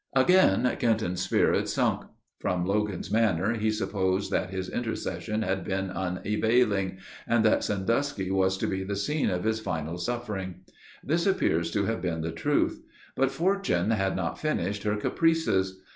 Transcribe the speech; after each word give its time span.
Again 0.15 0.75
Kenton's 0.79 1.21
spirits 1.21 1.73
sunk. 1.73 2.05
From 2.39 2.65
Logan's 2.65 3.11
manner, 3.11 3.53
he 3.53 3.69
supposed 3.69 4.31
that 4.31 4.49
his 4.49 4.67
intercession 4.67 5.43
had 5.43 5.63
been 5.63 5.91
unavailing, 5.91 6.97
and 7.27 7.45
that 7.45 7.63
Sandusky 7.63 8.31
was 8.31 8.57
to 8.57 8.65
be 8.67 8.83
the 8.83 8.95
scene 8.95 9.29
of 9.29 9.43
his 9.43 9.59
final 9.59 9.99
suffering. 9.99 10.61
This 11.03 11.27
appears 11.27 11.69
to 11.73 11.85
have 11.85 12.01
been 12.01 12.21
the 12.21 12.31
truth. 12.31 12.81
But 13.15 13.29
fortune 13.29 13.91
had 13.91 14.15
not 14.15 14.39
finished 14.39 14.81
her 14.81 14.95
caprices. 14.95 15.79